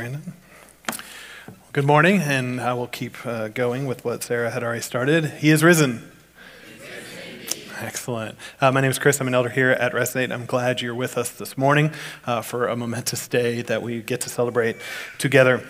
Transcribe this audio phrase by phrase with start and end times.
[0.00, 0.32] Brandon.
[1.74, 5.26] Good morning, and I will keep uh, going with what Sarah had already started.
[5.26, 6.10] He is risen.
[7.78, 8.38] Excellent.
[8.62, 9.20] Uh, my name is Chris.
[9.20, 10.32] I'm an elder here at Resonate.
[10.32, 11.92] I'm glad you're with us this morning
[12.24, 14.76] uh, for a momentous day that we get to celebrate
[15.18, 15.62] together.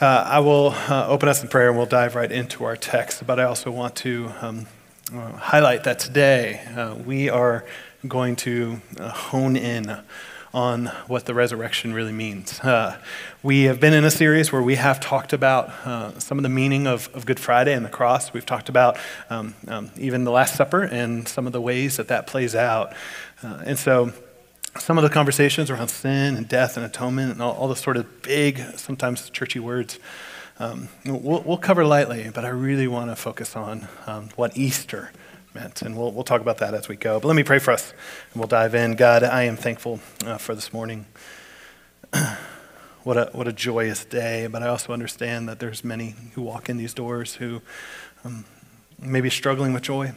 [0.00, 3.24] Uh, I will uh, open us in prayer and we'll dive right into our text,
[3.24, 4.66] but I also want to um,
[5.14, 7.64] uh, highlight that today uh, we are
[8.08, 9.96] going to hone in
[10.52, 12.58] on what the resurrection really means.
[12.60, 12.98] Uh,
[13.42, 16.48] we have been in a series where we have talked about uh, some of the
[16.48, 18.32] meaning of, of, Good Friday and the cross.
[18.32, 22.08] We've talked about um, um, even the Last Supper and some of the ways that
[22.08, 22.92] that plays out.
[23.42, 24.12] Uh, and so,
[24.78, 27.96] some of the conversations around sin and death and atonement and all, all the sort
[27.96, 29.98] of big, sometimes churchy words,
[30.58, 35.10] um, we'll, we'll, cover lightly, but I really want to focus on um, what Easter
[35.54, 35.82] meant.
[35.82, 37.20] And we'll, we'll talk about that as we go.
[37.20, 37.92] But let me pray for us,
[38.32, 38.94] and we'll dive in.
[38.94, 41.06] God, I am thankful uh, for this morning.
[43.02, 44.46] what, a, what a joyous day.
[44.46, 47.62] But I also understand that there's many who walk in these doors who
[48.24, 48.44] um,
[48.98, 50.12] may be struggling with joy.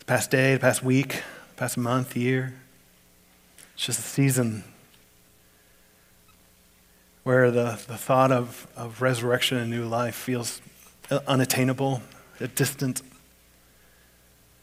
[0.00, 2.54] The past day, the past week, the past month, year.
[3.74, 4.64] It's just a season
[7.22, 10.60] where the, the thought of, of resurrection and new life feels
[11.26, 12.02] unattainable,
[12.40, 13.02] a distant.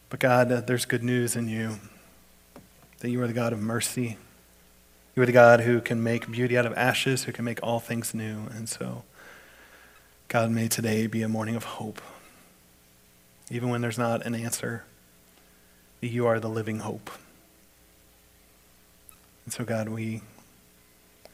[0.10, 1.80] But God, uh, there's good news in you
[3.00, 4.18] that you are the God of mercy.
[5.16, 7.80] You are the God who can make beauty out of ashes, who can make all
[7.80, 8.48] things new.
[8.56, 9.04] And so,
[10.28, 12.02] God, may today be a morning of hope.
[13.52, 14.84] Even when there's not an answer,
[16.02, 17.12] you are the living hope.
[19.46, 20.22] And so, God, we,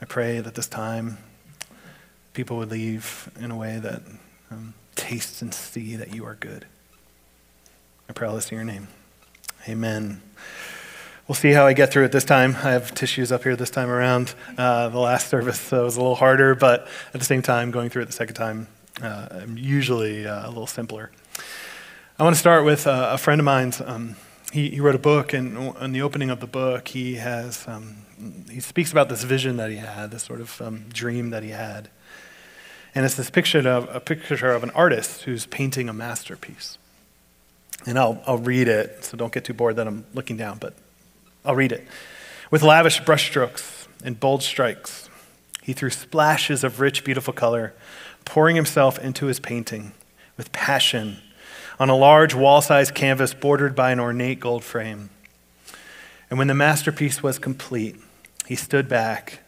[0.02, 1.18] I pray that this time
[2.34, 4.02] people would leave in a way that
[4.52, 6.66] um, tastes and see that you are good.
[8.08, 8.88] I this in your name.
[9.67, 10.22] Amen.
[11.28, 12.52] We'll see how I get through it this time.
[12.58, 14.36] I have tissues up here this time around.
[14.58, 17.89] Uh, the last service so was a little harder, but at the same time, going
[17.89, 18.67] through it the second time,
[19.02, 21.09] uh, usually uh, a little simpler.
[22.20, 23.81] I want to start with uh, a friend of mine's.
[23.81, 24.18] Um,
[24.52, 28.06] he, he, wrote a book, and in the opening of the book, he has um,
[28.50, 31.50] he speaks about this vision that he had, this sort of um, dream that he
[31.50, 31.90] had,
[32.94, 36.78] and it's this picture of a picture of an artist who's painting a masterpiece.
[37.86, 40.74] And I'll, I'll read it, so don't get too bored that I'm looking down, but
[41.44, 41.88] I'll read it.
[42.50, 45.09] With lavish brushstrokes and bold strikes,
[45.62, 47.74] he threw splashes of rich, beautiful color,
[48.24, 49.94] pouring himself into his painting
[50.38, 51.18] with passion
[51.80, 55.09] on a large wall sized canvas bordered by an ornate gold frame.
[56.30, 57.96] And when the masterpiece was complete,
[58.47, 59.40] he stood back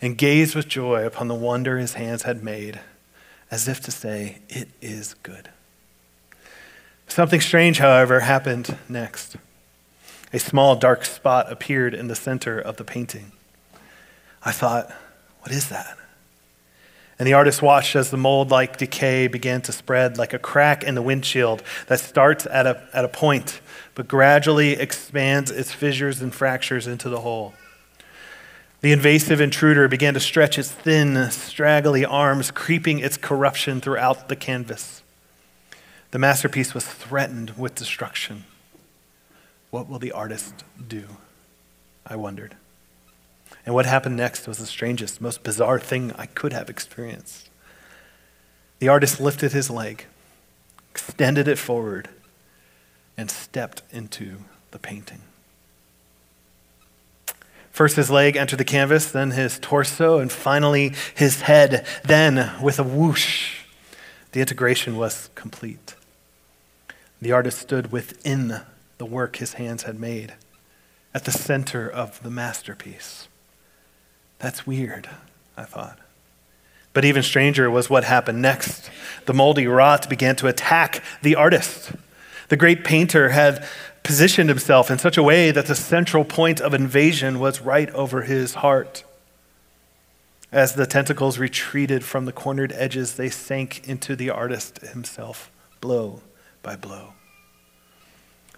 [0.00, 2.80] and gazed with joy upon the wonder his hands had made,
[3.50, 5.50] as if to say, It is good.
[7.08, 9.36] Something strange, however, happened next.
[10.32, 13.32] A small dark spot appeared in the center of the painting.
[14.44, 14.92] I thought,
[15.40, 15.96] what is that?
[17.18, 20.84] And the artist watched as the mold like decay began to spread like a crack
[20.84, 23.60] in the windshield that starts at a, at a point,
[23.94, 27.54] but gradually expands its fissures and fractures into the whole.
[28.82, 34.36] The invasive intruder began to stretch its thin, straggly arms, creeping its corruption throughout the
[34.36, 35.02] canvas.
[36.10, 38.44] The masterpiece was threatened with destruction.
[39.70, 41.04] What will the artist do?
[42.06, 42.54] I wondered.
[43.64, 47.50] And what happened next was the strangest, most bizarre thing I could have experienced.
[48.78, 50.06] The artist lifted his leg,
[50.90, 52.08] extended it forward,
[53.16, 54.36] and stepped into
[54.70, 55.22] the painting.
[57.72, 61.84] First, his leg entered the canvas, then his torso, and finally his head.
[62.04, 63.55] Then, with a whoosh,
[64.36, 65.94] the integration was complete.
[67.22, 68.60] The artist stood within
[68.98, 70.34] the work his hands had made,
[71.14, 73.28] at the center of the masterpiece.
[74.38, 75.08] That's weird,
[75.56, 75.98] I thought.
[76.92, 78.90] But even stranger was what happened next.
[79.24, 81.92] The moldy rot began to attack the artist.
[82.48, 83.66] The great painter had
[84.02, 88.20] positioned himself in such a way that the central point of invasion was right over
[88.20, 89.02] his heart.
[90.52, 95.50] As the tentacles retreated from the cornered edges, they sank into the artist himself,
[95.80, 96.22] blow
[96.62, 97.14] by blow.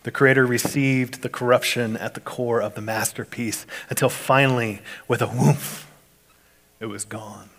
[0.02, 5.26] The Creator received the corruption at the core of the masterpiece until finally, with a
[5.26, 5.90] whoof,
[6.78, 7.50] it was gone.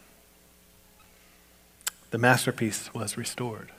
[2.12, 3.72] The masterpiece was restored.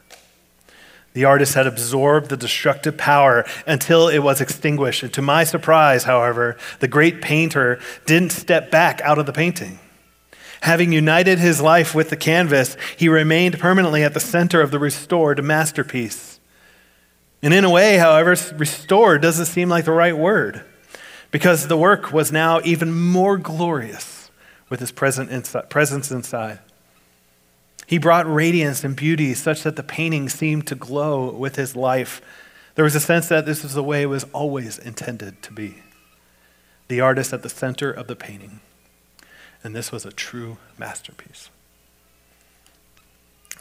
[1.13, 5.03] The artist had absorbed the destructive power until it was extinguished.
[5.03, 9.81] And to my surprise, however, the great painter didn't step back out of the painting.
[10.63, 14.79] Having united his life with the canvas, he remained permanently at the center of the
[14.79, 16.39] restored masterpiece.
[17.43, 20.63] And in a way, however, restored doesn't seem like the right word
[21.31, 24.31] because the work was now even more glorious
[24.69, 26.59] with his presence inside.
[27.87, 32.21] He brought radiance and beauty such that the painting seemed to glow with his life.
[32.75, 35.83] There was a sense that this was the way it was always intended to be.
[36.89, 38.61] The artist at the center of the painting.
[39.63, 41.51] And this was a true masterpiece.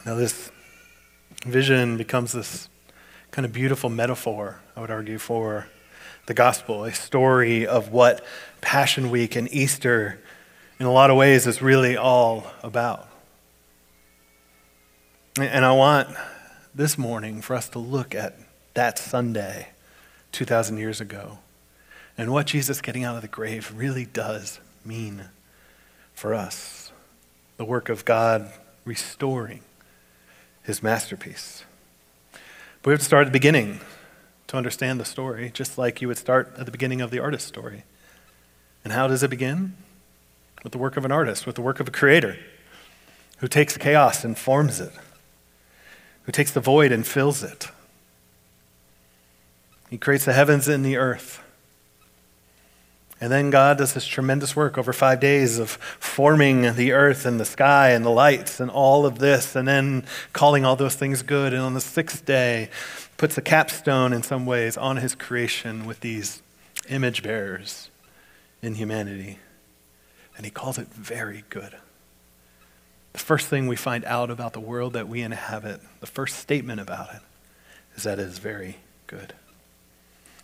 [0.05, 0.51] Now, this
[1.45, 2.69] vision becomes this
[3.31, 5.67] kind of beautiful metaphor, I would argue, for
[6.25, 8.23] the gospel, a story of what
[8.61, 10.19] Passion Week and Easter,
[10.79, 13.07] in a lot of ways, is really all about.
[15.37, 16.09] And I want
[16.73, 18.37] this morning for us to look at
[18.73, 19.69] that Sunday
[20.31, 21.39] 2,000 years ago
[22.17, 25.29] and what Jesus getting out of the grave really does mean
[26.19, 26.91] for us.
[27.55, 28.51] The work of God
[28.83, 29.61] restoring
[30.63, 31.63] his masterpiece.
[32.81, 33.79] But we have to start at the beginning
[34.47, 37.47] to understand the story, just like you would start at the beginning of the artist's
[37.47, 37.83] story.
[38.83, 39.77] And how does it begin?
[40.63, 42.37] With the work of an artist, with the work of a creator
[43.37, 44.91] who takes chaos and forms it,
[46.23, 47.69] who takes the void and fills it.
[49.89, 51.41] He creates the heavens and the earth.
[53.21, 57.39] And then God does this tremendous work over five days of forming the earth and
[57.39, 61.21] the sky and the lights and all of this, and then calling all those things
[61.21, 61.53] good.
[61.53, 62.69] And on the sixth day,
[63.17, 66.41] puts a capstone in some ways on his creation with these
[66.87, 67.89] image bearers
[68.61, 69.37] in humanity.
[70.37, 71.75] And he calls it very good.
[73.11, 76.79] The first thing we find out about the world that we inhabit, the first statement
[76.79, 77.21] about it,
[77.97, 78.77] is that it is very
[79.07, 79.33] good.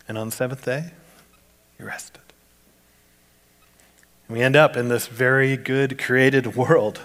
[0.09, 0.91] And on the seventh day,
[1.77, 2.24] he rested.
[4.27, 7.01] We end up in this very good created world.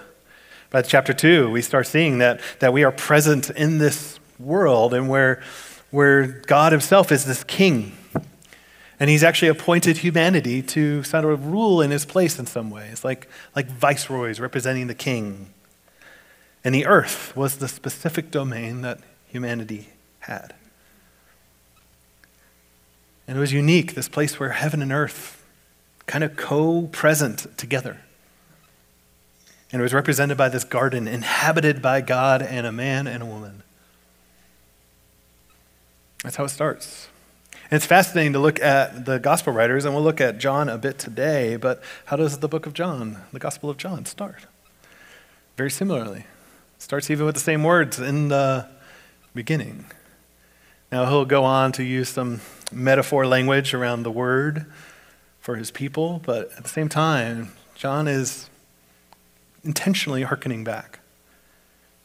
[0.71, 5.07] By chapter 2, we start seeing that, that we are present in this world and
[5.07, 5.39] where,
[5.91, 7.95] where God Himself is this king.
[8.99, 13.03] And He's actually appointed humanity to sort of rule in His place in some ways,
[13.03, 15.53] like, like viceroys representing the king.
[16.63, 19.89] And the earth was the specific domain that humanity
[20.21, 20.55] had.
[23.27, 25.40] And it was unique, this place where heaven and earth
[26.05, 28.01] kind of co present together.
[29.71, 33.25] And it was represented by this garden inhabited by God and a man and a
[33.25, 33.63] woman.
[36.23, 37.07] That's how it starts.
[37.53, 40.77] And it's fascinating to look at the gospel writers, and we'll look at John a
[40.77, 44.45] bit today, but how does the book of John, the gospel of John, start?
[45.55, 46.25] Very similarly.
[46.75, 48.67] It starts even with the same words in the
[49.33, 49.85] beginning.
[50.91, 52.41] Now, he'll go on to use some
[52.73, 54.65] metaphor language around the word
[55.41, 58.49] for his people, but at the same time, John is
[59.63, 60.99] intentionally hearkening back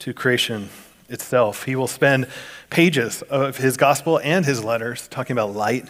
[0.00, 0.70] to creation
[1.08, 1.64] itself.
[1.64, 2.28] He will spend
[2.70, 5.88] pages of his gospel and his letters talking about light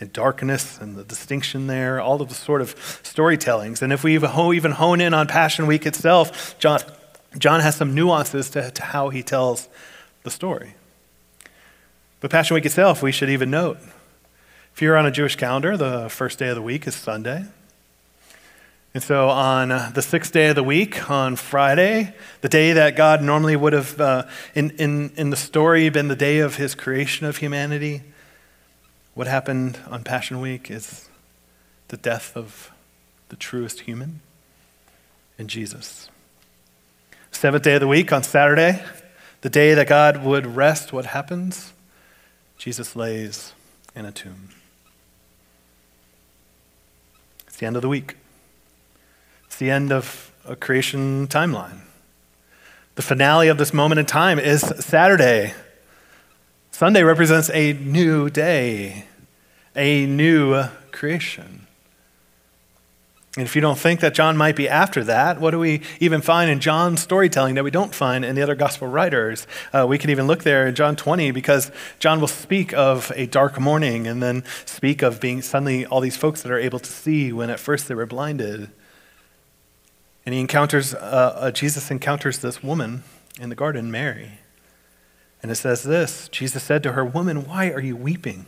[0.00, 3.82] and darkness and the distinction there, all of the sort of storytellings.
[3.82, 6.80] And if we even hone in on Passion Week itself, John,
[7.38, 9.68] John has some nuances to, to how he tells
[10.22, 10.74] the story.
[12.20, 13.78] But Passion Week itself, we should even note,
[14.76, 17.46] if you're on a Jewish calendar, the first day of the week is Sunday.
[18.92, 23.22] And so on the sixth day of the week, on Friday, the day that God
[23.22, 24.24] normally would have, uh,
[24.54, 28.02] in, in, in the story, been the day of his creation of humanity,
[29.14, 31.08] what happened on Passion Week is
[31.88, 32.70] the death of
[33.30, 34.20] the truest human
[35.38, 36.10] in Jesus.
[37.30, 38.84] Seventh day of the week, on Saturday,
[39.40, 41.72] the day that God would rest, what happens?
[42.58, 43.54] Jesus lays
[43.94, 44.50] in a tomb.
[47.56, 48.16] It's the end of the week.
[49.46, 51.78] It's the end of a creation timeline.
[52.96, 55.54] The finale of this moment in time is Saturday.
[56.70, 59.06] Sunday represents a new day,
[59.74, 61.65] a new creation.
[63.36, 66.22] And if you don't think that John might be after that, what do we even
[66.22, 69.46] find in John's storytelling that we don't find in the other gospel writers?
[69.74, 73.26] Uh, we can even look there in John 20 because John will speak of a
[73.26, 76.90] dark morning and then speak of being suddenly all these folks that are able to
[76.90, 78.70] see when at first they were blinded.
[80.24, 83.04] And he encounters, uh, uh, Jesus encounters this woman
[83.38, 84.38] in the garden, Mary.
[85.42, 88.46] And it says this Jesus said to her, Woman, why are you weeping?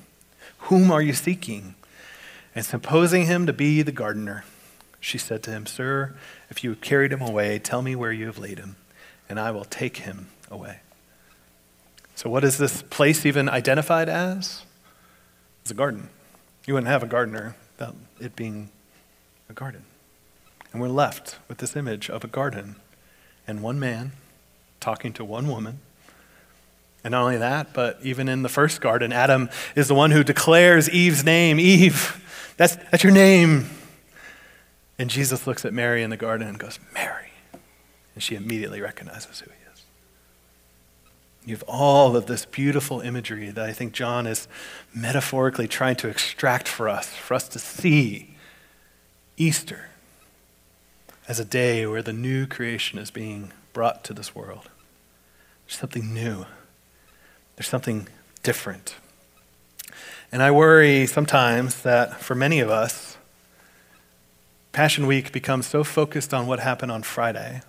[0.61, 1.75] Whom are you seeking?
[2.54, 4.45] And supposing him to be the gardener,
[5.00, 6.14] she said to him, Sir,
[6.50, 8.76] if you have carried him away, tell me where you have laid him,
[9.28, 10.81] and I will take him away.
[12.14, 14.64] So, what is this place even identified as?
[15.62, 16.09] It's a garden.
[16.67, 18.71] You wouldn't have a gardener without it being
[19.49, 19.85] a garden.
[20.73, 22.76] And we're left with this image of a garden
[23.47, 24.12] and one man
[24.81, 25.78] talking to one woman.
[27.05, 30.25] And not only that, but even in the first garden, Adam is the one who
[30.25, 33.71] declares Eve's name Eve, that's, that's your name.
[34.99, 37.31] And Jesus looks at Mary in the garden and goes, Mary.
[38.14, 39.85] And she immediately recognizes who he is.
[41.47, 44.49] You have all of this beautiful imagery that I think John is
[44.93, 48.35] metaphorically trying to extract for us, for us to see
[49.37, 49.88] Easter
[51.28, 54.69] as a day where the new creation is being brought to this world.
[55.67, 56.47] There's something new,
[57.57, 58.09] there's something
[58.43, 58.97] different.
[60.33, 63.17] And I worry sometimes that for many of us,
[64.78, 67.62] Passion Week becomes so focused on what happened on Friday,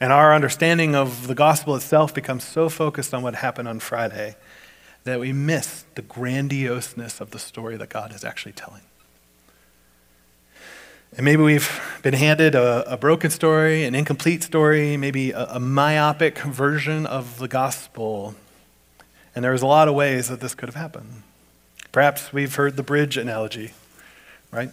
[0.00, 4.34] and our understanding of the gospel itself becomes so focused on what happened on Friday
[5.04, 8.80] that we miss the grandioseness of the story that God is actually telling.
[11.16, 15.60] And maybe we've been handed a, a broken story, an incomplete story, maybe a, a
[15.60, 18.34] myopic version of the gospel.
[19.36, 21.22] And there's a lot of ways that this could have happened.
[21.92, 23.74] Perhaps we've heard the bridge analogy,
[24.50, 24.70] right?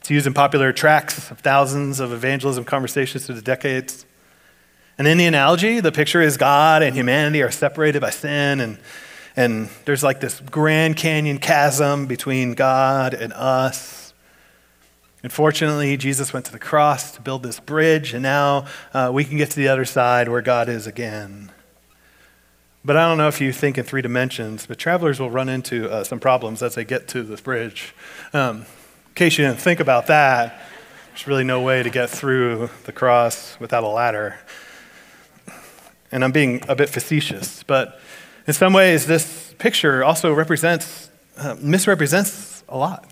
[0.00, 4.06] It's used in popular tracts of thousands of evangelism conversations through the decades.
[4.98, 8.78] And in the analogy, the picture is God and humanity are separated by sin, and,
[9.36, 14.12] and there's like this Grand Canyon chasm between God and us.
[15.22, 19.36] Unfortunately, Jesus went to the cross to build this bridge, and now uh, we can
[19.36, 21.50] get to the other side where God is again.
[22.82, 25.90] But I don't know if you think in three dimensions, but travelers will run into
[25.90, 27.94] uh, some problems as they get to this bridge.
[28.32, 28.64] Um,
[29.10, 30.62] in case you didn't think about that,
[31.08, 34.38] there's really no way to get through the cross without a ladder.
[36.12, 38.00] And I'm being a bit facetious, but
[38.46, 43.04] in some ways, this picture also represents, uh, misrepresents a lot.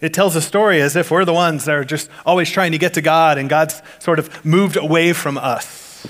[0.00, 2.78] It tells a story as if we're the ones that are just always trying to
[2.78, 6.06] get to God and God's sort of moved away from us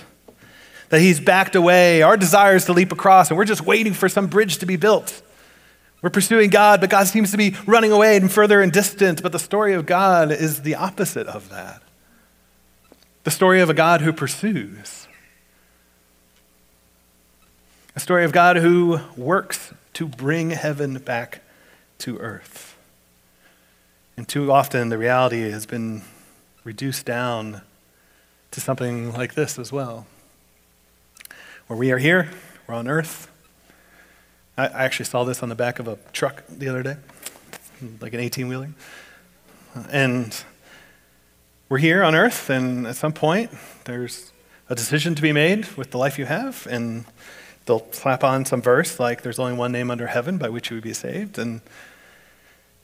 [0.90, 2.02] that he's backed away.
[2.02, 4.76] Our desire is to leap across, and we're just waiting for some bridge to be
[4.76, 5.22] built.
[6.04, 9.22] We're pursuing God, but God seems to be running away and further and distant.
[9.22, 11.80] But the story of God is the opposite of that
[13.22, 15.08] the story of a God who pursues,
[17.96, 21.40] a story of God who works to bring heaven back
[22.00, 22.76] to earth.
[24.18, 26.02] And too often, the reality has been
[26.64, 27.62] reduced down
[28.50, 30.06] to something like this as well
[31.66, 32.30] where we are here,
[32.68, 33.30] we're on earth.
[34.56, 36.96] I, I actually saw this on the back of a truck the other day,
[38.00, 38.70] like an 18 wheeler.
[39.90, 40.44] And
[41.68, 43.50] we're here on earth, and at some point,
[43.84, 44.32] there's
[44.68, 47.04] a decision to be made with the life you have, and
[47.66, 50.76] they'll slap on some verse like, There's only one name under heaven by which you
[50.76, 51.38] would be saved.
[51.38, 51.60] And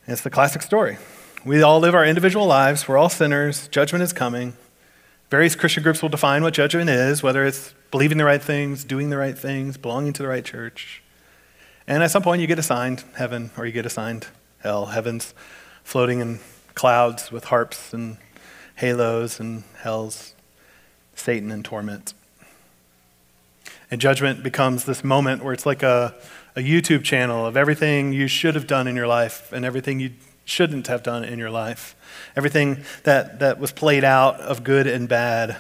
[0.06, 0.98] it's the classic story.
[1.44, 4.54] We all live our individual lives, we're all sinners, judgment is coming.
[5.30, 9.10] Various Christian groups will define what judgment is, whether it's believing the right things, doing
[9.10, 11.02] the right things, belonging to the right church.
[11.90, 14.28] And at some point, you get assigned heaven or you get assigned
[14.60, 14.86] hell.
[14.86, 15.34] Heaven's
[15.82, 16.38] floating in
[16.74, 18.16] clouds with harps and
[18.76, 20.36] halos, and hell's
[21.16, 22.14] Satan and torment.
[23.90, 26.14] And judgment becomes this moment where it's like a,
[26.54, 30.12] a YouTube channel of everything you should have done in your life and everything you
[30.44, 31.96] shouldn't have done in your life.
[32.36, 35.56] Everything that, that was played out of good and bad.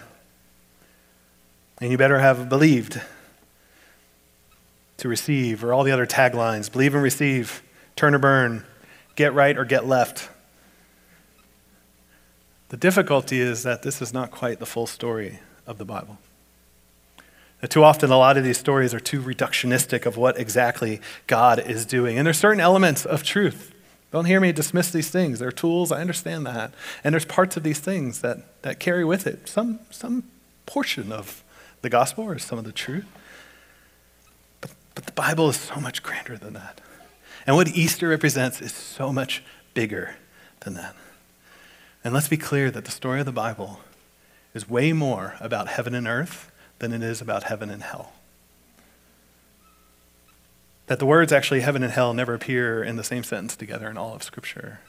[1.80, 3.00] And you better have believed
[5.00, 7.62] to receive, or all the other taglines believe and receive,
[7.96, 8.64] turn or burn,
[9.16, 10.30] get right or get left.
[12.68, 16.18] The difficulty is that this is not quite the full story of the Bible.
[17.60, 21.58] That too often, a lot of these stories are too reductionistic of what exactly God
[21.58, 22.16] is doing.
[22.16, 23.74] And there's certain elements of truth
[24.10, 25.38] don't hear me dismiss these things.
[25.38, 26.74] They're tools, I understand that.
[27.04, 30.24] And there's parts of these things that, that carry with it some, some
[30.66, 31.44] portion of
[31.82, 33.06] the gospel or some of the truth.
[34.94, 36.80] But, the Bible is so much grander than that.
[37.46, 39.42] And what Easter represents is so much
[39.74, 40.16] bigger
[40.60, 40.94] than that.
[42.02, 43.80] And let's be clear that the story of the Bible
[44.54, 48.12] is way more about heaven and earth than it is about heaven and hell
[50.90, 53.96] that the words actually heaven and hell never appear in the same sentence together in
[53.96, 54.80] all of Scripture.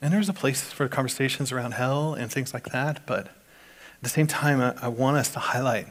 [0.00, 4.08] And there's a place for conversations around hell and things like that, but at the
[4.08, 5.88] same time, I, I want us to highlight,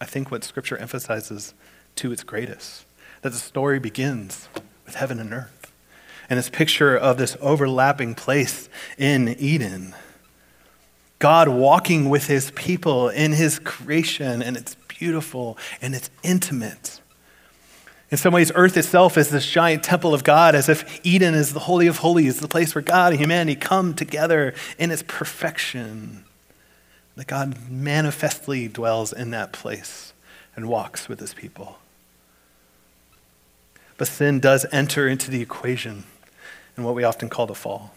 [0.00, 1.54] I think, what Scripture emphasizes
[1.98, 2.84] to its greatest
[3.22, 4.48] that the story begins
[4.86, 5.72] with heaven and earth.
[6.30, 9.94] And this picture of this overlapping place in Eden.
[11.18, 17.00] God walking with his people in his creation, and it's beautiful and it's intimate.
[18.10, 21.52] In some ways, earth itself is this giant temple of God, as if Eden is
[21.52, 26.24] the Holy of Holies, the place where God and humanity come together in its perfection.
[27.16, 30.12] That God manifestly dwells in that place
[30.54, 31.78] and walks with his people.
[33.98, 36.04] But sin does enter into the equation
[36.76, 37.94] in what we often call the fall.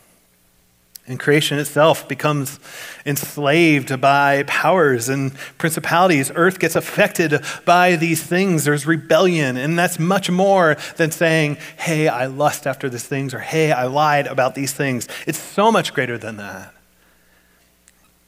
[1.08, 2.60] And creation itself becomes
[3.06, 6.32] enslaved by powers and principalities.
[6.36, 8.66] Earth gets affected by these things.
[8.66, 9.58] There's rebellion.
[9.58, 13.86] And that's much more than saying, hey, I lust after these things or hey, I
[13.86, 15.08] lied about these things.
[15.26, 16.74] It's so much greater than that.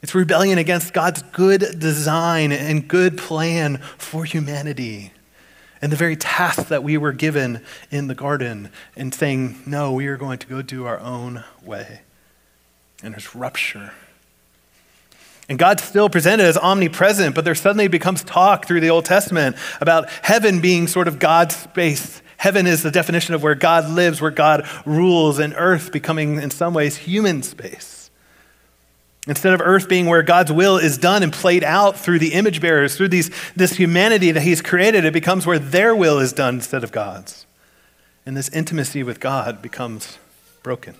[0.02, 5.12] It's rebellion against God's good design and good plan for humanity.
[5.84, 7.60] And the very task that we were given
[7.90, 12.00] in the garden and saying, no, we are going to go do our own way
[13.02, 13.92] and there's rupture.
[15.46, 19.56] And God's still presented as omnipresent, but there suddenly becomes talk through the Old Testament
[19.78, 22.22] about heaven being sort of God's space.
[22.38, 26.50] Heaven is the definition of where God lives, where God rules, and earth becoming, in
[26.50, 27.93] some ways, human space.
[29.26, 32.60] Instead of earth being where God's will is done and played out through the image
[32.60, 36.56] bearers, through these, this humanity that He's created, it becomes where their will is done
[36.56, 37.46] instead of God's.
[38.26, 40.18] And this intimacy with God becomes
[40.62, 40.94] broken.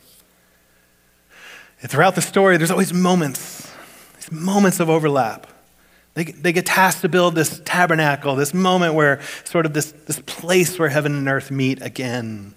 [1.82, 3.70] And throughout the story, there's always moments,
[4.16, 5.46] these moments of overlap.
[6.14, 10.20] They, they get tasked to build this tabernacle, this moment where sort of this, this
[10.20, 12.54] place where heaven and earth meet again.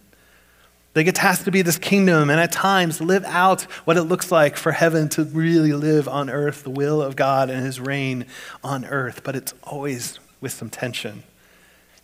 [0.98, 4.32] They get tasked to be this kingdom and at times live out what it looks
[4.32, 8.25] like for heaven to really live on earth, the will of God and his reign
[8.63, 9.22] on earth.
[9.24, 11.22] But it's always with some tension.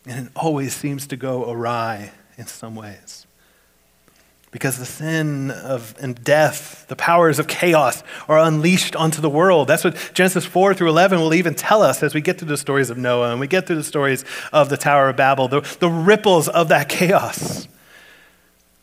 [0.06, 3.26] And it always seems to go awry in some ways
[4.52, 9.68] because the sin of and death, the powers of chaos are unleashed onto the world.
[9.68, 12.58] That's what Genesis 4 through 11 will even tell us as we get through the
[12.58, 15.62] stories of Noah and we get through the stories of the Tower of Babel, the,
[15.80, 17.68] the ripples of that chaos,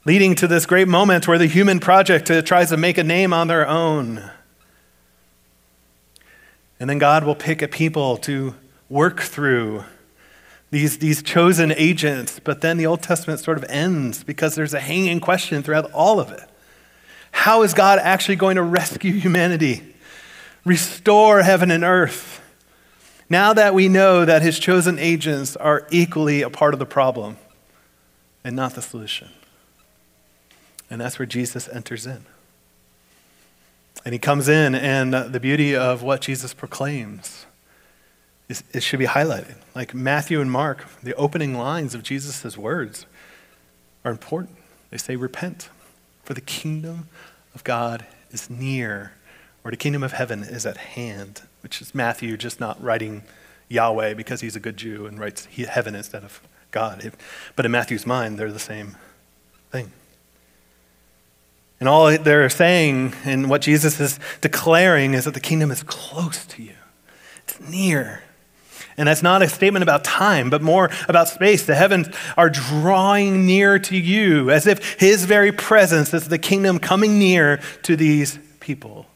[0.04, 3.32] leading to this great moment where the human project uh, tries to make a name
[3.32, 4.30] on their own.
[6.78, 8.54] And then God will pick a people to
[8.88, 9.84] work through
[10.70, 14.80] these, these chosen agents, but then the Old Testament sort of ends because there's a
[14.80, 16.48] hanging question throughout all of it.
[17.32, 19.94] How is God actually going to rescue humanity,
[20.64, 22.40] restore heaven and earth?
[23.28, 27.36] Now that we know that his chosen agents are equally a part of the problem
[28.42, 29.28] and not the solution.
[30.90, 32.26] And that's where Jesus enters in.
[34.04, 37.46] And he comes in, and the beauty of what Jesus proclaims
[38.48, 39.54] is, it should be highlighted.
[39.74, 43.06] Like Matthew and Mark, the opening lines of Jesus' words
[44.04, 44.56] are important.
[44.90, 45.68] They say, Repent,
[46.24, 47.08] for the kingdom
[47.54, 49.12] of God is near,
[49.64, 53.22] or the kingdom of heaven is at hand, which is Matthew just not writing
[53.68, 57.12] Yahweh because he's a good Jew and writes heaven instead of God.
[57.54, 58.96] But in Matthew's mind, they're the same
[59.70, 59.92] thing.
[61.80, 66.44] And all they're saying and what Jesus is declaring is that the kingdom is close
[66.46, 66.74] to you,
[67.42, 68.22] it's near.
[68.96, 71.64] And that's not a statement about time, but more about space.
[71.64, 76.78] The heavens are drawing near to you as if his very presence is the kingdom
[76.78, 79.06] coming near to these people.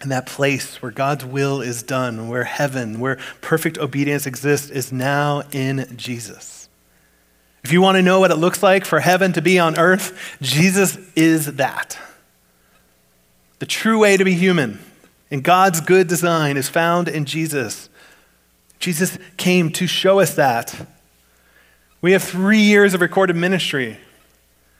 [0.00, 4.92] And that place where God's will is done, where heaven, where perfect obedience exists, is
[4.92, 6.57] now in Jesus.
[7.68, 10.38] If you want to know what it looks like for heaven to be on earth,
[10.40, 11.98] Jesus is that.
[13.58, 14.78] The true way to be human
[15.30, 17.90] and God's good design is found in Jesus.
[18.78, 20.88] Jesus came to show us that.
[22.00, 23.98] We have three years of recorded ministry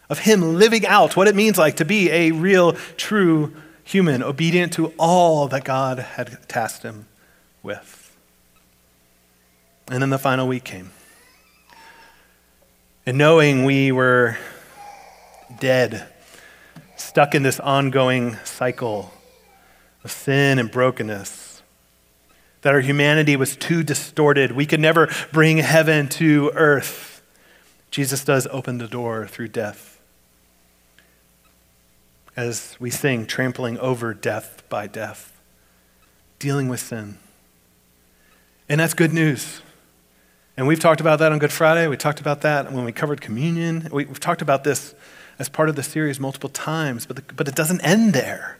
[0.09, 4.73] of Him living out what it means like to be a real, true human, obedient
[4.73, 7.05] to all that God had tasked Him
[7.63, 8.17] with.
[9.91, 10.93] And then the final week came.
[13.09, 14.37] And knowing we were
[15.61, 16.07] dead,
[16.97, 19.11] stuck in this ongoing cycle
[20.05, 21.63] of sin and brokenness.
[22.61, 24.53] That our humanity was too distorted.
[24.53, 27.23] We could never bring heaven to earth.
[27.91, 29.99] Jesus does open the door through death.
[32.37, 35.33] As we sing, trampling over death by death,
[36.39, 37.17] dealing with sin.
[38.69, 39.63] And that's good news.
[40.59, 41.87] And we've talked about that on Good Friday.
[41.87, 43.89] We talked about that when we covered communion.
[43.93, 44.93] We, have talked about this
[45.39, 48.59] as part of the series multiple times, but, the, but it doesn't end there.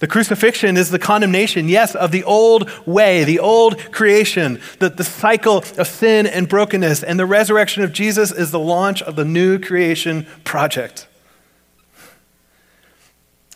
[0.00, 5.04] The crucifixion is the condemnation, yes, of the old way, the old creation, the, the
[5.04, 7.02] cycle of sin and brokenness.
[7.02, 11.08] And the resurrection of Jesus is the launch of the new creation project.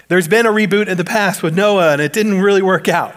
[0.09, 3.15] There's been a reboot in the past with Noah, and it didn't really work out.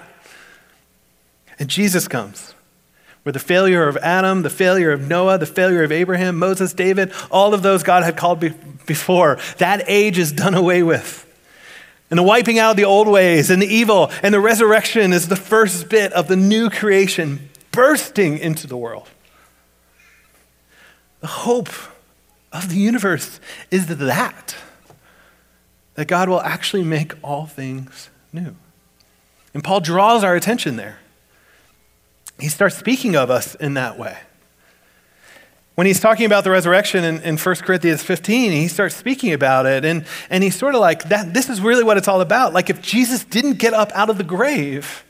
[1.57, 2.52] And Jesus comes.
[3.23, 7.11] Where the failure of Adam, the failure of Noah, the failure of Abraham, Moses, David,
[7.31, 8.53] all of those God had called be-
[8.85, 11.23] before, that age is done away with
[12.13, 15.29] and the wiping out of the old ways and the evil and the resurrection is
[15.29, 19.09] the first bit of the new creation bursting into the world.
[21.21, 21.69] The hope
[22.51, 23.39] of the universe
[23.71, 24.55] is that.
[25.95, 28.55] that God will actually make all things new.
[29.55, 30.99] And Paul draws our attention there.
[32.39, 34.17] He starts speaking of us in that way.
[35.75, 39.65] When he's talking about the resurrection in, in 1 Corinthians 15, he starts speaking about
[39.65, 42.53] it, and, and he's sort of like, that, this is really what it's all about.
[42.53, 45.03] Like, if Jesus didn't get up out of the grave,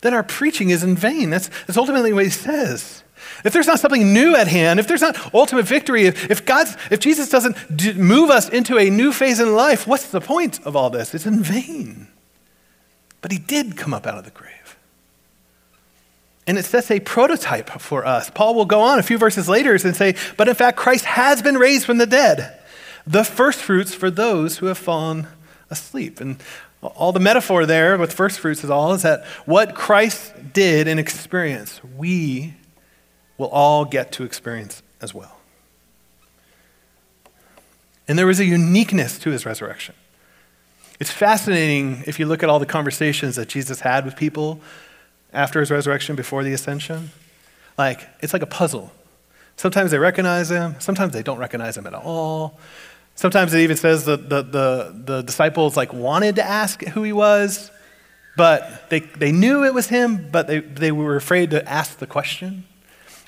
[0.00, 1.30] then our preaching is in vain.
[1.30, 3.04] That's, that's ultimately what he says.
[3.44, 6.76] If there's not something new at hand, if there's not ultimate victory, if, if, God's,
[6.90, 10.60] if Jesus doesn't d- move us into a new phase in life, what's the point
[10.66, 11.14] of all this?
[11.14, 12.08] It's in vain.
[13.20, 14.50] But he did come up out of the grave.
[16.46, 18.28] And it sets a prototype for us.
[18.30, 21.40] Paul will go on a few verses later and say, But in fact, Christ has
[21.40, 22.58] been raised from the dead,
[23.06, 25.28] the first fruits for those who have fallen
[25.70, 26.20] asleep.
[26.20, 26.42] And
[26.82, 30.98] all the metaphor there with first fruits is all is that what Christ did and
[30.98, 32.54] experienced, we
[33.38, 35.36] will all get to experience as well.
[38.08, 39.94] And there was a uniqueness to his resurrection.
[40.98, 44.60] It's fascinating if you look at all the conversations that Jesus had with people
[45.32, 47.10] after his resurrection, before the ascension.
[47.78, 48.92] Like, it's like a puzzle.
[49.56, 52.58] Sometimes they recognize him, sometimes they don't recognize him at all.
[53.14, 57.12] Sometimes it even says that the, the, the disciples like wanted to ask who he
[57.12, 57.70] was,
[58.36, 62.06] but they, they knew it was him, but they, they were afraid to ask the
[62.06, 62.64] question.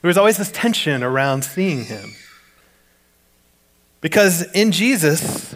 [0.01, 2.15] There was always this tension around seeing him.
[4.01, 5.55] Because in Jesus,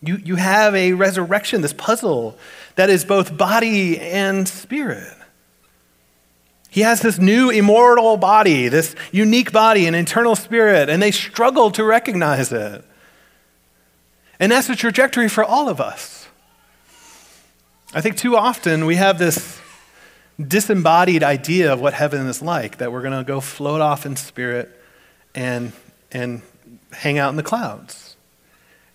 [0.00, 2.38] you, you have a resurrection, this puzzle
[2.76, 5.12] that is both body and spirit.
[6.74, 11.70] He has this new immortal body, this unique body, an eternal spirit, and they struggle
[11.70, 12.84] to recognize it.
[14.40, 16.26] And that's the trajectory for all of us.
[17.94, 19.60] I think too often we have this
[20.44, 24.16] disembodied idea of what heaven is like, that we're going to go float off in
[24.16, 24.68] spirit
[25.32, 25.70] and,
[26.10, 26.42] and
[26.90, 28.16] hang out in the clouds.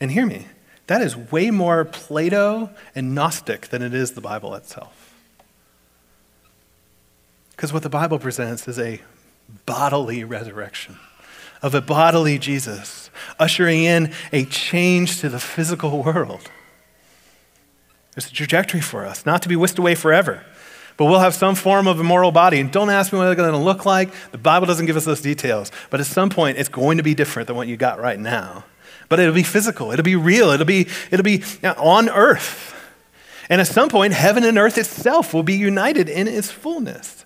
[0.01, 0.47] And hear me,
[0.87, 4.98] that is way more Plato and Gnostic than it is the Bible itself.
[7.59, 9.01] Because what the Bible presents is a
[9.65, 10.97] bodily resurrection
[11.61, 16.49] of a bodily Jesus, ushering in a change to the physical world.
[18.15, 20.45] There's a trajectory for us, not to be whisked away forever,
[20.95, 22.61] but we'll have some form of a immortal body.
[22.61, 24.09] And don't ask me what it's going to look like.
[24.31, 25.69] The Bible doesn't give us those details.
[25.89, 28.63] But at some point, it's going to be different than what you got right now.
[29.09, 32.73] But it'll be physical, it'll be real, it'll be, it'll be on earth.
[33.49, 37.18] And at some point, heaven and earth itself will be united in its fullness.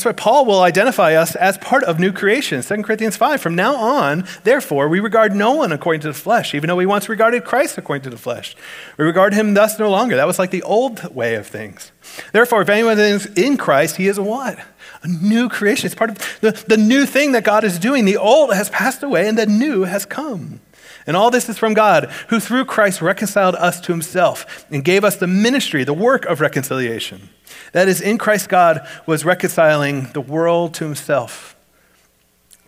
[0.00, 2.62] That's why Paul will identify us as part of new creation.
[2.62, 6.54] 2 Corinthians 5 From now on, therefore, we regard no one according to the flesh,
[6.54, 8.56] even though we once regarded Christ according to the flesh.
[8.96, 10.16] We regard him thus no longer.
[10.16, 11.92] That was like the old way of things.
[12.32, 14.58] Therefore, if anyone is in Christ, he is a what?
[15.02, 15.84] A new creation.
[15.84, 18.06] It's part of the, the new thing that God is doing.
[18.06, 20.60] The old has passed away and the new has come.
[21.06, 25.04] And all this is from God, who through Christ reconciled us to himself and gave
[25.04, 27.30] us the ministry, the work of reconciliation.
[27.72, 31.56] That is, in Christ, God was reconciling the world to himself,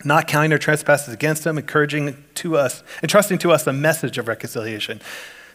[0.05, 4.29] not counting their trespasses against them, encouraging to us, entrusting to us the message of
[4.29, 5.01] reconciliation.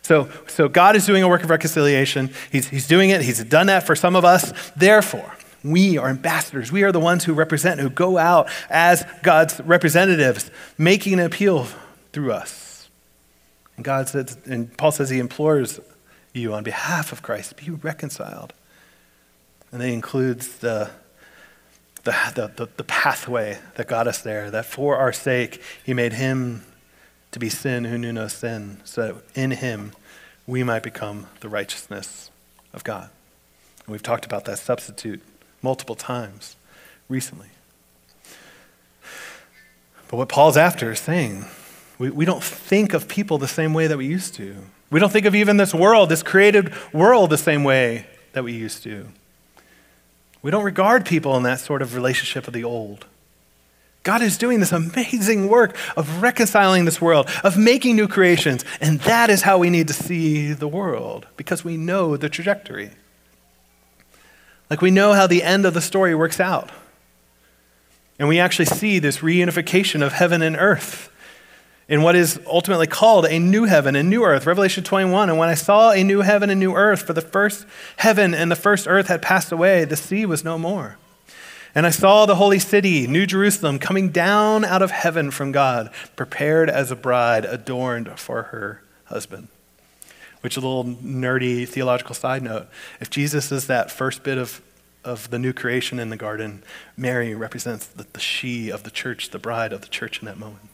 [0.01, 2.29] So, so God is doing a work of reconciliation.
[2.51, 3.21] He's, he's doing it.
[3.21, 4.53] He's done that for some of us.
[4.75, 6.71] Therefore, we are ambassadors.
[6.71, 11.67] We are the ones who represent, who go out as God's representatives, making an appeal
[12.13, 12.66] through us.
[13.77, 15.79] And God says, and Paul says he implores
[16.33, 18.53] you on behalf of Christ, be reconciled.
[19.71, 20.89] And it includes the,
[22.03, 26.63] the, the, the, pathway that got us there, that for our sake, he made him
[27.31, 29.91] to be sin who knew no sin, so that in him
[30.45, 32.31] we might become the righteousness
[32.73, 33.09] of God.
[33.85, 35.21] And we've talked about that substitute
[35.61, 36.55] multiple times
[37.09, 37.49] recently.
[40.07, 41.45] But what Paul's after is saying,
[41.97, 44.55] we, we don't think of people the same way that we used to.
[44.89, 48.53] We don't think of even this world, this created world, the same way that we
[48.53, 49.07] used to.
[50.41, 53.05] We don't regard people in that sort of relationship of the old.
[54.03, 59.01] God is doing this amazing work of reconciling this world, of making new creations, and
[59.01, 62.91] that is how we need to see the world because we know the trajectory.
[64.69, 66.69] Like we know how the end of the story works out.
[68.19, 71.11] And we actually see this reunification of heaven and earth
[71.89, 74.45] in what is ultimately called a new heaven and new earth.
[74.45, 75.29] Revelation 21.
[75.29, 77.65] And when I saw a new heaven and new earth, for the first
[77.97, 80.97] heaven and the first earth had passed away, the sea was no more.
[81.73, 85.91] And I saw the holy city, New Jerusalem, coming down out of heaven from God,
[86.15, 89.47] prepared as a bride adorned for her husband.
[90.41, 92.67] Which, a little nerdy theological side note
[92.99, 94.61] if Jesus is that first bit of,
[95.03, 96.63] of the new creation in the garden,
[96.97, 100.37] Mary represents the, the she of the church, the bride of the church in that
[100.37, 100.69] moment.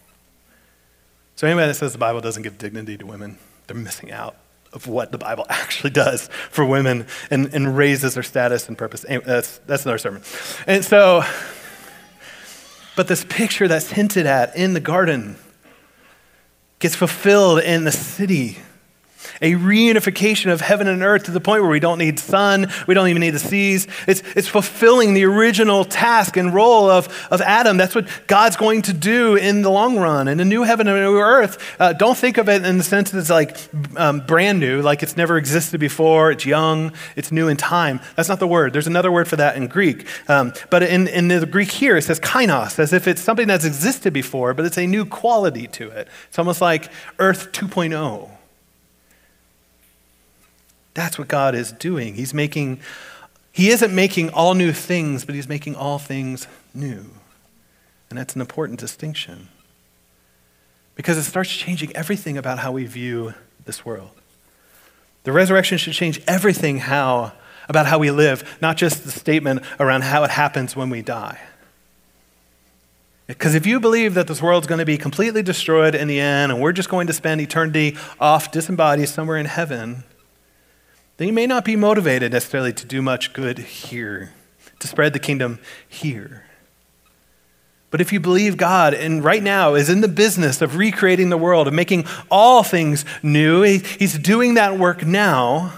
[1.36, 4.36] So, anybody that says the Bible doesn't give dignity to women, they're missing out
[4.72, 9.06] of what the Bible actually does for women and, and raises their status and purpose.
[9.08, 10.24] That's, that's another sermon.
[10.68, 11.24] And so,
[12.96, 15.38] but this picture that's hinted at in the garden
[16.80, 18.58] gets fulfilled in the city
[19.42, 22.94] a reunification of heaven and earth to the point where we don't need sun, we
[22.94, 23.88] don't even need the seas.
[24.08, 27.78] It's, it's fulfilling the original task and role of, of Adam.
[27.78, 30.28] That's what God's going to do in the long run.
[30.28, 32.84] In a new heaven and a new earth, uh, don't think of it in the
[32.84, 33.58] sense that it's like
[33.98, 38.00] um, brand new, like it's never existed before, it's young, it's new in time.
[38.16, 38.74] That's not the word.
[38.74, 40.08] There's another word for that in Greek.
[40.28, 43.66] Um, but in, in the Greek here, it says kainos, as if it's something that's
[43.66, 46.08] existed before, but it's a new quality to it.
[46.28, 48.30] It's almost like Earth 2.0.
[50.94, 52.16] That's what God is doing.
[52.16, 52.80] He's making,
[53.52, 57.06] He isn't making all new things, but He's making all things new.
[58.10, 59.50] And that's an important distinction
[60.96, 63.34] because it starts changing everything about how we view
[63.66, 64.12] this world.
[65.24, 67.32] The resurrection should change everything how,
[67.68, 71.40] about how we live, not just the statement around how it happens when we die.
[73.26, 76.52] Because if you believe that this world's going to be completely destroyed in the end
[76.52, 80.04] and we're just going to spend eternity off disembodied somewhere in heaven,
[81.18, 84.32] then you may not be motivated necessarily to do much good here,
[84.80, 86.46] to spread the kingdom here.
[87.92, 91.38] But if you believe God and right now is in the business of recreating the
[91.38, 95.74] world, of making all things new, He's doing that work now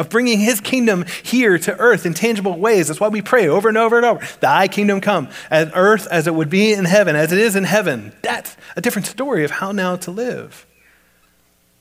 [0.00, 2.88] of bringing His kingdom here to earth in tangible ways.
[2.88, 6.26] That's why we pray over and over and over Thy kingdom come, as earth as
[6.26, 8.12] it would be in heaven, as it is in heaven.
[8.22, 10.66] That's a different story of how now to live.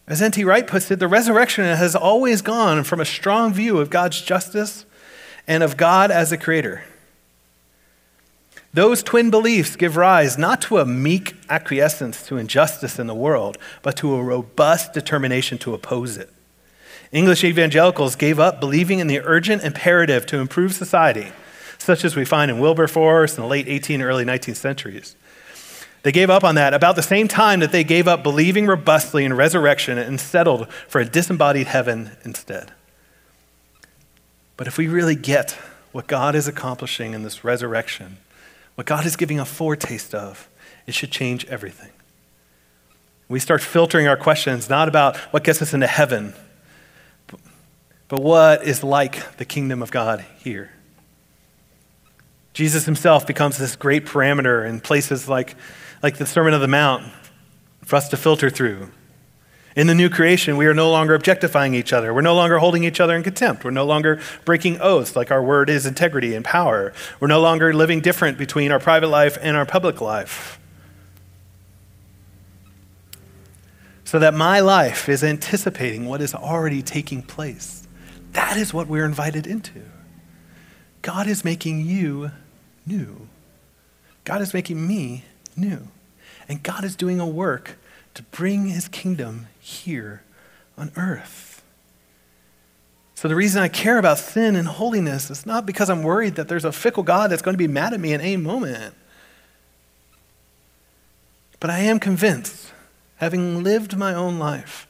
[0.10, 0.44] As N.T.
[0.44, 4.84] Wright puts it, the resurrection has always gone from a strong view of God's justice
[5.48, 6.84] and of God as a creator.
[8.74, 13.60] Those twin beliefs give rise not to a meek acquiescence to injustice in the world,
[13.84, 16.32] but to a robust determination to oppose it.
[17.12, 21.32] English evangelicals gave up believing in the urgent imperative to improve society,
[21.78, 25.16] such as we find in Wilberforce in the late 18th, early 19th centuries.
[26.04, 29.26] They gave up on that about the same time that they gave up believing robustly
[29.26, 32.72] in resurrection and settled for a disembodied heaven instead.
[34.56, 35.58] But if we really get
[35.92, 38.18] what God is accomplishing in this resurrection,
[38.76, 40.48] what God is giving a foretaste of,
[40.88, 41.92] it should change everything.
[43.28, 46.34] We start filtering our questions not about what gets us into heaven,
[48.08, 50.72] but what is like the kingdom of God here.
[52.54, 55.56] Jesus himself becomes this great parameter in places like
[56.02, 57.04] like the Sermon of the Mount
[57.84, 58.90] for us to filter through.
[59.76, 62.14] In the new creation, we are no longer objectifying each other.
[62.14, 63.64] We're no longer holding each other in contempt.
[63.64, 66.92] We're no longer breaking oaths like our word is integrity and power.
[67.20, 70.60] We're no longer living different between our private life and our public life.
[74.04, 77.88] So that my life is anticipating what is already taking place.
[78.32, 79.84] That is what we're invited into.
[81.04, 82.32] God is making you
[82.86, 83.28] new.
[84.26, 85.24] God is making me
[85.60, 85.88] new.
[86.48, 87.78] And God is doing a work
[88.16, 90.24] to bring his kingdom here
[90.78, 91.62] on earth.
[93.16, 96.48] So, the reason I care about sin and holiness is not because I'm worried that
[96.48, 98.96] there's a fickle God that's going to be mad at me in any moment.
[101.60, 102.72] But I am convinced,
[103.18, 104.88] having lived my own life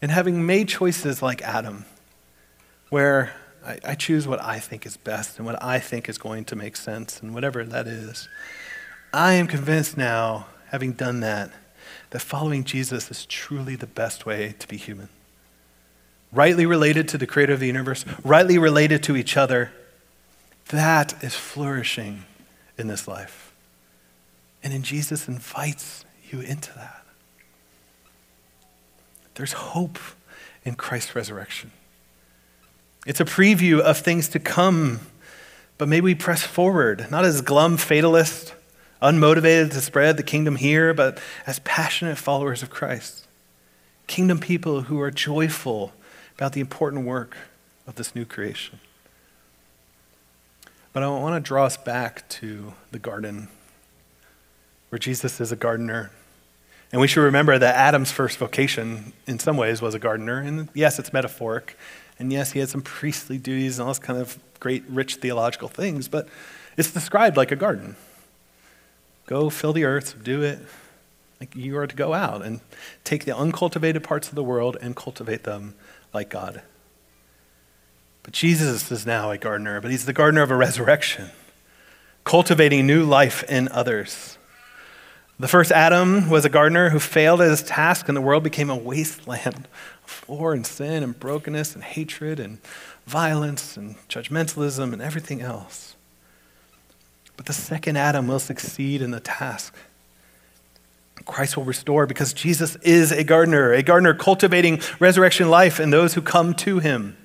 [0.00, 1.84] and having made choices like Adam,
[2.90, 3.32] where
[3.66, 6.56] I, I choose what I think is best and what I think is going to
[6.56, 8.28] make sense and whatever that is.
[9.12, 11.50] I am convinced now, having done that,
[12.10, 15.08] that following Jesus is truly the best way to be human.
[16.32, 19.72] Rightly related to the creator of the universe, rightly related to each other,
[20.68, 22.24] that is flourishing
[22.76, 23.54] in this life.
[24.62, 27.02] And in Jesus invites you into that.
[29.36, 29.98] There's hope
[30.64, 31.70] in Christ's resurrection.
[33.06, 35.00] It's a preview of things to come,
[35.78, 38.52] but may we press forward, not as glum fatalists
[39.00, 43.26] unmotivated to spread the kingdom here, but as passionate followers of Christ.
[44.06, 45.92] Kingdom people who are joyful
[46.36, 47.36] about the important work
[47.86, 48.80] of this new creation.
[50.92, 53.48] But I want to draw us back to the garden
[54.88, 56.10] where Jesus is a gardener.
[56.90, 60.40] And we should remember that Adam's first vocation, in some ways, was a gardener.
[60.40, 61.76] And yes, it's metaphoric.
[62.18, 65.68] And yes, he had some priestly duties and all this kind of great, rich theological
[65.68, 66.28] things, but
[66.76, 67.96] it's described like a garden.
[69.28, 70.58] Go fill the earth, do it.
[71.38, 72.60] Like you are to go out and
[73.04, 75.74] take the uncultivated parts of the world and cultivate them
[76.14, 76.62] like God.
[78.22, 81.28] But Jesus is now a gardener, but he's the gardener of a resurrection,
[82.24, 84.38] cultivating new life in others.
[85.38, 88.70] The first Adam was a gardener who failed at his task, and the world became
[88.70, 89.68] a wasteland
[90.04, 92.60] of war and sin and brokenness and hatred and
[93.04, 95.96] violence and judgmentalism and everything else.
[97.38, 99.72] But the second Adam will succeed in the task.
[101.24, 106.14] Christ will restore because Jesus is a gardener, a gardener cultivating resurrection life in those
[106.14, 107.16] who come to him.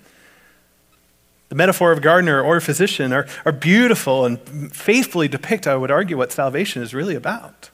[1.49, 4.39] The metaphor of gardener or physician are, are beautiful and
[4.73, 7.71] faithfully depict, I would argue, what salvation is really about.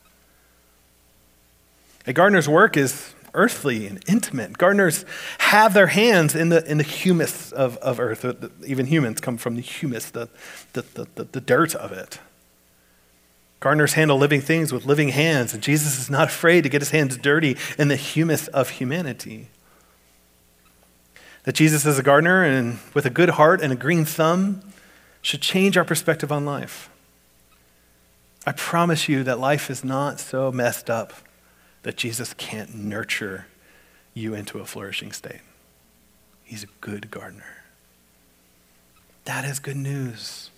[2.08, 4.58] A gardener's work is earthly and intimate.
[4.58, 5.04] Gardeners
[5.40, 8.26] have their hands in the, in the humus of, of earth.
[8.66, 10.30] Even humans come from the humus, the,
[10.72, 10.84] the,
[11.16, 12.20] the, the dirt of it.
[13.60, 16.92] Gardeners handle living things with living hands, and Jesus is not afraid to get his
[16.92, 19.50] hands dirty in the humus of humanity.
[21.44, 24.62] That Jesus is a gardener and with a good heart and a green thumb
[25.22, 26.90] should change our perspective on life.
[28.46, 31.14] I promise you that life is not so messed up
[31.84, 33.48] that Jesus can't nurture
[34.14, 35.42] you into a flourishing state.
[36.46, 37.64] He's a good gardener.
[39.26, 40.50] That is good news.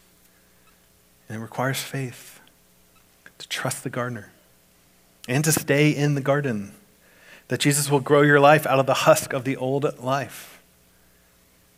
[1.27, 2.40] And it requires faith
[3.41, 4.31] to trust the gardener
[5.27, 6.73] and to stay in the garden.
[7.47, 10.61] That Jesus will grow your life out of the husk of the old life.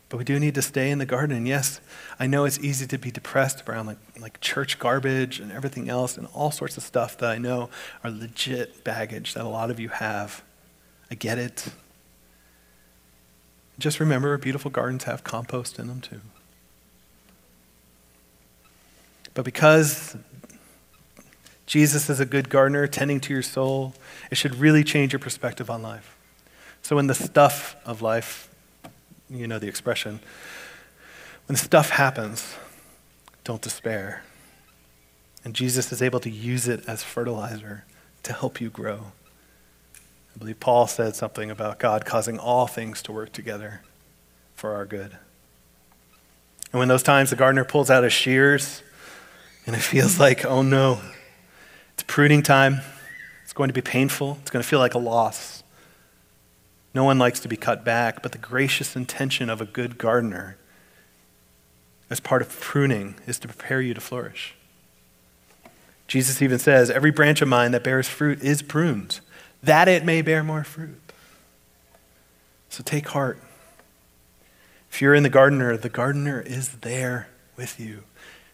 [0.08, 1.36] But we do need to stay in the garden.
[1.36, 1.80] And yes,
[2.20, 6.16] I know it's easy to be depressed around like, like church garbage and everything else
[6.16, 7.70] and all sorts of stuff that I know
[8.04, 10.44] are legit baggage that a lot of you have.
[11.10, 11.68] I get it.
[13.78, 16.20] Just remember, beautiful gardens have compost in them too.
[19.32, 20.16] But because
[21.66, 23.94] Jesus is a good gardener tending to your soul,
[24.30, 26.16] it should really change your perspective on life.
[26.82, 28.50] So, when the stuff of life,
[29.30, 30.20] you know the expression,
[31.46, 32.54] when stuff happens,
[33.44, 34.22] don't despair.
[35.44, 37.84] And Jesus is able to use it as fertilizer
[38.22, 39.12] to help you grow.
[40.34, 43.82] I believe Paul said something about God causing all things to work together
[44.54, 45.16] for our good.
[46.72, 48.82] And when those times the gardener pulls out his shears
[49.66, 51.00] and it feels like, oh no,
[51.94, 52.80] it's pruning time.
[53.42, 54.38] It's going to be painful.
[54.42, 55.62] It's going to feel like a loss.
[56.94, 60.56] No one likes to be cut back, but the gracious intention of a good gardener
[62.08, 64.54] as part of pruning is to prepare you to flourish.
[66.06, 69.20] Jesus even says, Every branch of mine that bears fruit is pruned,
[69.62, 71.00] that it may bear more fruit.
[72.68, 73.38] So take heart.
[74.90, 78.04] If you're in the gardener, the gardener is there with you.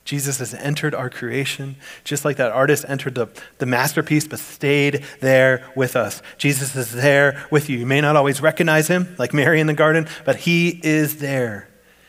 [0.05, 5.05] Jesus has entered our creation, just like that artist entered the, the masterpiece, but stayed
[5.21, 6.23] there with us.
[6.39, 7.79] Jesus is there with you.
[7.79, 11.69] You may not always recognize him, like Mary in the garden, but he is there.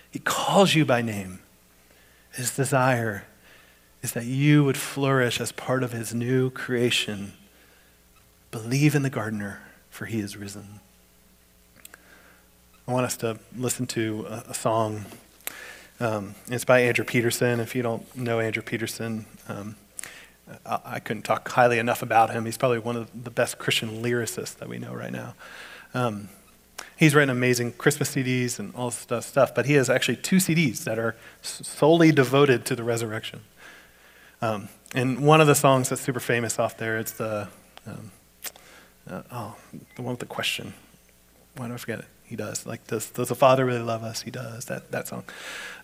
[0.10, 1.40] He calls you by name.
[2.32, 3.26] His desire
[4.02, 7.34] is that you would flourish as part of his new creation.
[8.50, 10.80] Believe in the gardener, for he is risen.
[12.88, 15.06] I want us to listen to a, a song
[16.02, 17.60] um, it's by Andrew Peterson.
[17.60, 19.76] If you don't know Andrew Peterson, um,
[20.66, 22.46] I, I, couldn't talk highly enough about him.
[22.46, 25.36] He's probably one of the best Christian lyricists that we know right now.
[25.94, 26.30] Um,
[26.98, 30.84] he's written amazing Christmas CDs and all this stuff, but he has actually two CDs
[30.86, 33.42] that are solely devoted to the resurrection.
[34.42, 37.48] Um, and one of the songs that's super famous off there, it's the,
[37.86, 38.12] um,
[39.08, 39.56] uh, oh,
[39.96, 40.74] the one with the question.
[41.58, 42.06] Why do I forget it?
[42.32, 42.66] He does.
[42.66, 44.22] Like, does, does the Father really love us?
[44.22, 44.64] He does.
[44.66, 45.26] That, that song.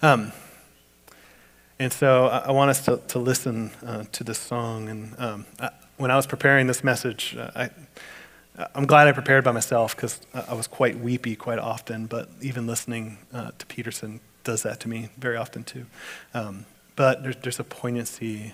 [0.02, 0.32] Um,
[1.78, 4.88] and so I, I, want us to, to listen uh, to this song.
[4.88, 7.70] And um, I, when I was preparing this message, uh, I,
[8.74, 12.66] I'm glad I prepared by myself because I was quite weepy quite often, but even
[12.66, 15.86] listening uh, to Peterson does that to me very often too.
[16.34, 18.54] Um, but there's, there's a poignancy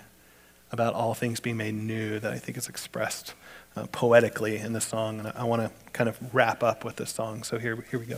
[0.71, 3.35] about all things being made new that I think is expressed
[3.75, 5.19] uh, poetically in the song.
[5.19, 7.43] And I, I want to kind of wrap up with this song.
[7.43, 8.17] So here, here we go.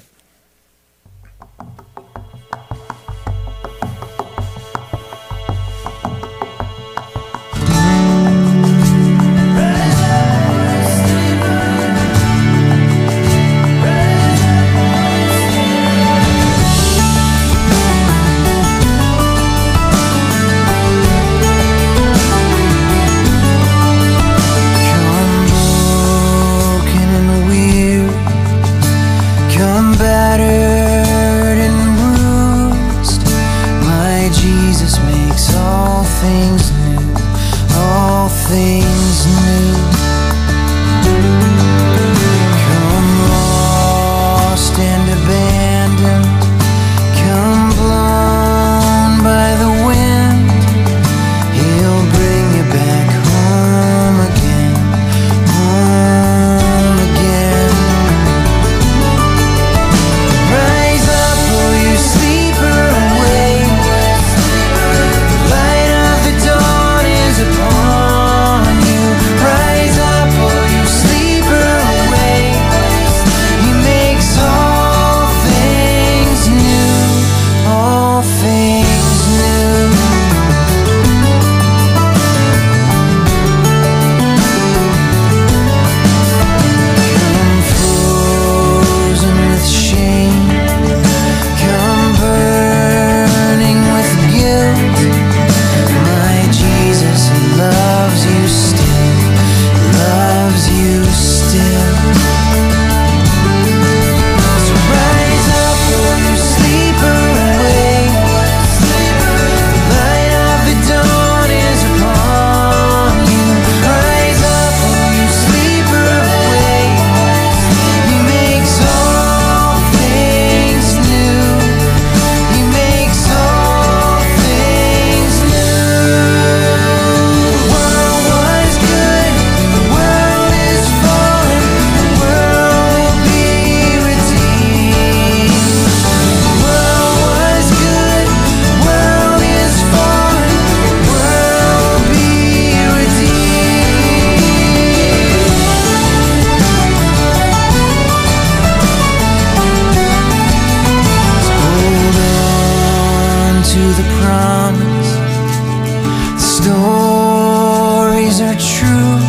[156.65, 159.19] Stories are true.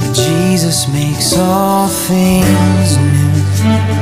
[0.00, 3.99] That Jesus makes all things new.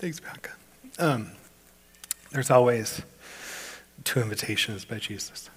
[0.00, 0.52] Thanks, Bianca.
[0.98, 1.32] Um,
[2.32, 3.02] there's always
[4.02, 5.50] two invitations by Jesus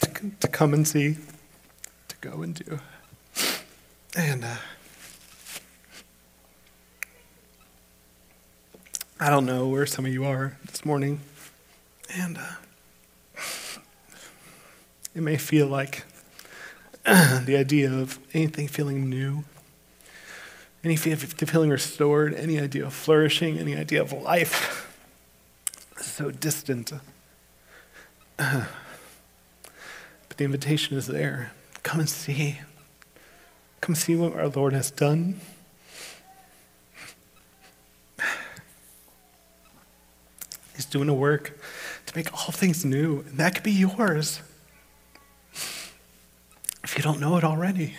[0.00, 1.16] to, to come and see,
[2.08, 2.80] to go and do.
[4.16, 4.56] And uh,
[9.20, 11.20] I don't know where some of you are this morning.
[12.12, 12.56] And uh,
[15.14, 16.02] it may feel like
[17.04, 19.44] the idea of anything feeling new
[20.84, 24.90] any fe- feeling restored, any idea of flourishing, any idea of life
[26.04, 26.92] so distant.
[28.36, 28.68] but
[30.36, 31.52] the invitation is there.
[31.82, 32.60] Come and see.
[33.80, 35.40] Come see what our Lord has done.
[40.74, 41.58] He's doing a work
[42.06, 44.40] to make all things new, and that could be yours
[46.82, 47.94] if you don't know it already.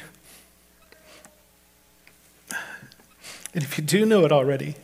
[3.55, 4.75] And if you do know it already,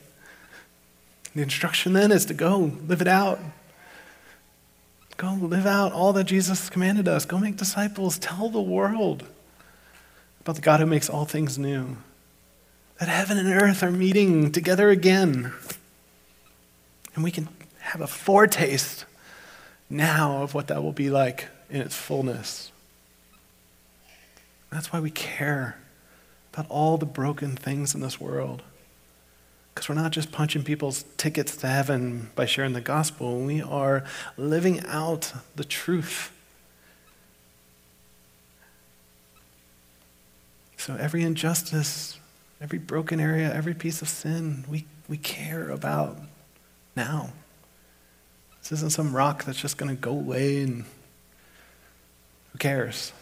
[1.35, 3.39] the instruction then is to go live it out.
[5.17, 7.25] Go live out all that Jesus commanded us.
[7.25, 8.17] Go make disciples.
[8.17, 9.25] Tell the world
[10.39, 11.97] about the God who makes all things new.
[12.99, 15.51] That heaven and earth are meeting together again.
[17.13, 17.49] And we can
[17.79, 19.05] have a foretaste
[19.89, 22.71] now of what that will be like in its fullness.
[24.71, 25.80] That's why we care
[26.53, 28.61] about all the broken things in this world.
[29.73, 34.03] Because we're not just punching people's tickets to heaven by sharing the gospel, we are
[34.35, 36.31] living out the truth.
[40.75, 42.19] So every injustice,
[42.59, 46.17] every broken area, every piece of sin, we, we care about
[46.95, 47.29] now.
[48.61, 50.85] This isn't some rock that's just going to go away and
[52.51, 53.13] who cares?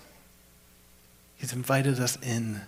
[1.37, 2.61] He's invited us in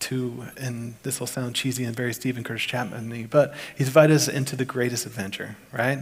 [0.00, 4.28] to, and this will sound cheesy and very Steven Curtis Chapman but he's invited us
[4.28, 5.98] into the greatest adventure, right?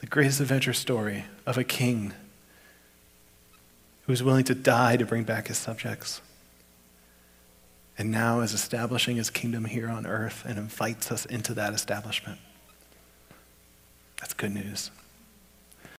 [0.00, 2.12] The greatest adventure story of a king
[4.06, 6.20] who is willing to die to bring back his subjects.
[7.96, 12.40] And now is establishing his kingdom here on earth and invites us into that establishment.
[14.18, 14.90] That's good news.